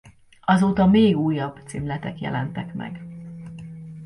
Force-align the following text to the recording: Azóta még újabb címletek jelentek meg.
Azóta 0.41 0.85
még 0.85 1.17
újabb 1.17 1.59
címletek 1.65 2.19
jelentek 2.19 2.73
meg. 2.73 3.01